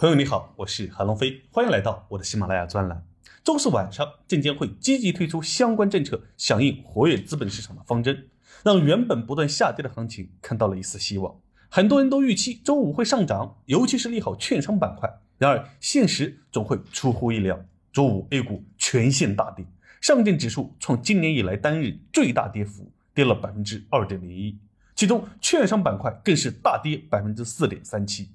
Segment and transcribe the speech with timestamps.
[0.00, 3.04] 朋友你好，我是韩龙飞，欢迎来到我的喜马拉雅专栏。
[3.44, 8.30] 周四晚上，证监会积极推出相关政策，响应活跃资本市场的方针，
[8.64, 11.38] 让原本不断下跌的行情看到了一丝希望。
[11.68, 15.20] 很多人都预期周五会上涨，尤其是利好券商板块。
[15.36, 17.62] 然而，现实总会出乎意料，
[17.92, 19.66] 周五 A 股全线大跌，
[20.00, 24.58] 上证指数创今年以来单日最大跌幅，跌了百分之二点零一，
[24.94, 28.30] 其中券商板块更是大跌百分之四点三七。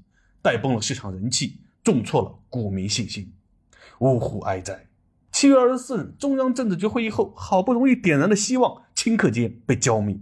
[0.46, 3.34] 带崩了市场人气，重挫了股民信心，
[3.98, 4.86] 呜呼哀哉！
[5.32, 10.20] 七月二十四日，中央政治局会议后，好不容易点燃的希望，顷刻间被浇灭，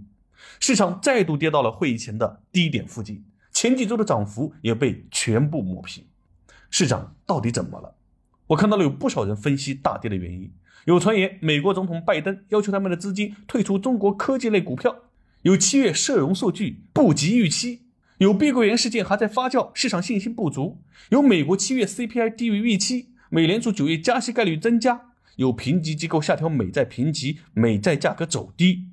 [0.61, 6.05] 市场再度跌到了会议前的低点附近，前几周的涨幅也被全部抹平。
[6.69, 7.95] 市场到底怎么了？
[8.47, 10.53] 我看到了有不少人分析大跌的原因，
[10.85, 14.95] 有传言美国总统拜登要求他们的资金退出中国科技类股票，
[15.41, 17.81] 有七月社融数据不及预期。
[18.19, 24.97] 有碧桂园事件还在发酵，市场信心不足；有美国七月 CPI 低于预期，美联储九月加息概率增加；
[25.35, 28.87] 有评级机构下调美债评级，美债价格走低。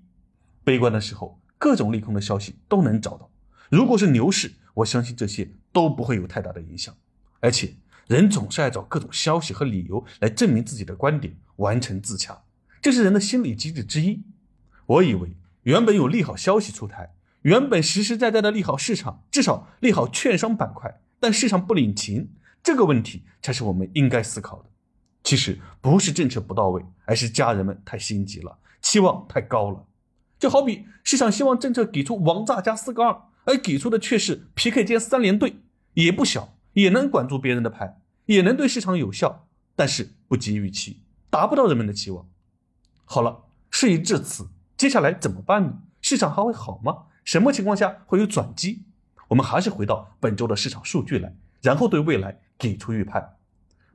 [0.64, 3.30] 悲观的时候，各种利空的消息都能找到。
[3.68, 6.94] 如果是牛市，我相信这些都不会有太大的影响。
[7.40, 7.74] 而且，
[8.08, 12.42] 人总是爱找各种消息和理由来证明自己的观点，完成自洽，
[12.80, 14.22] 这是人的心理机制之一。
[14.86, 17.14] 我以为原本有利好消息出台。
[17.42, 22.30] 原本实实在在的利好市场，至少利好券商板块，但市场不领情，
[22.62, 24.68] 这个问题才是我们应该思考的。
[25.22, 29.86] 其实不是政策不到位，而是家人们太心急了，期望太高了。
[30.38, 35.56] 就好比市场希望政策给出王炸加四个二，而给出的却是 PK 加三连队，
[35.94, 39.46] 也不小，也能管住别人的牌，也能对市场有效，
[39.76, 42.26] 但是不及预期，达不到人们的期望。
[43.06, 45.78] 好了，事已至此，接下来怎么办呢？
[46.00, 47.04] 市场还会好吗？
[47.30, 48.82] 什么情况下会有转机？
[49.28, 53.36] 我们还是回到本周的市场数据来，然后对未来给出预判。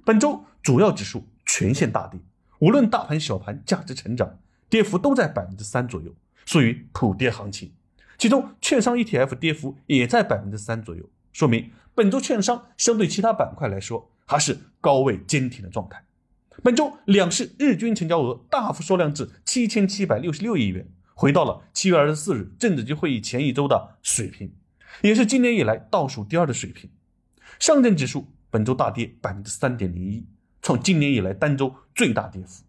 [0.06, 2.18] 本周主要指数全线大跌，
[2.60, 6.16] 无论大盘、小盘、价值成长，跌幅都在百分之三左右，
[6.46, 7.74] 属于普跌行情。
[8.18, 16.02] 其中券商 ETF 跌幅也在百分之三左右，说明本周券商相对其他板块来说还是高位坚挺的状态。
[16.64, 20.88] 本周两市日均成交额大幅缩量至七千七百六十六亿元。
[21.18, 24.54] 回到了七月二十四日政治局会议前一周的水平，
[25.02, 26.90] 也是今年以来倒数第二的水平。
[27.58, 30.26] 上证指数本周大跌百分之三点零一，
[30.62, 32.66] 创今年以来单周最大跌幅。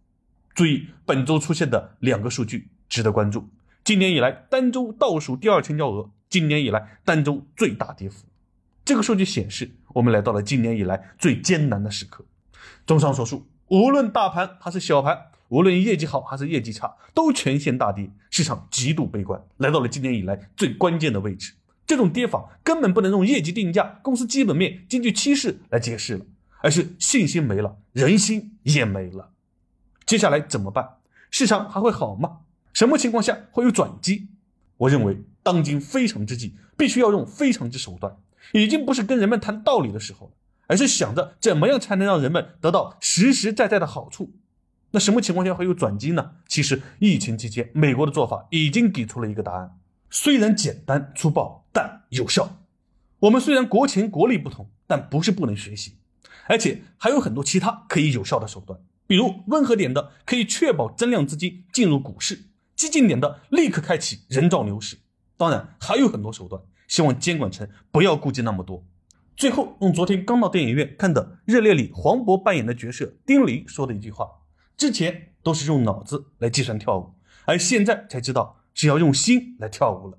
[0.55, 3.49] 注意本周出现的两个数据值得关注：
[3.83, 8.27] 今年以来单周倒数第二成交额，今年以来单周最大跌幅。
[8.85, 12.25] 这个数据显示，我们来到了今年以来最艰难的时刻。
[12.87, 15.33] 综上所述，无论大盘还是小盘。
[15.49, 21.55] 无论业绩好还是业绩差，都全线大跌，市场极度悲观，来到了今年以来最关键的位置。
[21.87, 26.27] 这种跌法根本不能用业绩定价、公司基本面、经济趋势来解释了，
[26.63, 29.31] 而是信心没了，人心也没了。
[30.05, 30.97] 接下来怎么办？
[31.31, 32.39] 市场还会好吗？
[32.73, 34.29] 什么情况下会有转机？
[34.79, 38.17] 我认为，当今非常之际，必须要用非常之手段，
[38.53, 40.33] 已经不是跟人们谈道理的时候了，
[40.67, 44.35] 而是想着怎么样才能让人们得到实实在在的好处。
[44.93, 46.37] 那什么情况下会有转机呢？
[46.47, 49.79] 其实疫情期间，美国的做法已经给出了一个答案，
[50.11, 52.59] 虽然简单粗暴，但有效。
[53.21, 55.97] 我们虽然国情国力不同，但不是不能学习，
[56.49, 62.37] 而且还有很多其他可以有效的手段，比如温和点的，可以确保增量资金进入股市；
[62.77, 64.99] 激进点的，立刻开启人造牛市。
[65.37, 68.85] 当然还有很多手段，希望监管层不要顾忌那么多。
[69.37, 74.27] 最后用昨天刚到电影院看的《热烈》里黄渤扮演的角色丁玲说的一句话。
[74.77, 77.15] 之前都是用脑子来计算跳舞，
[77.47, 80.19] 而现在才知道是要用心来跳舞了。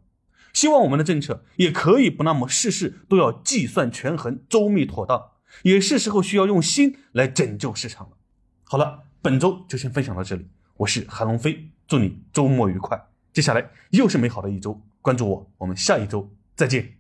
[0.53, 5.31] 希望我们的政策也可以不那么事事都要计算权衡、周密妥当，
[5.63, 8.17] 也是时候需要用心来拯救市场了。
[8.63, 10.47] 好了，本周就先分享到这里，
[10.78, 13.00] 我是韩龙飞，祝你周末愉快。
[13.31, 16.97] 接下来又是美好的一周，关注我，我们下一周再见。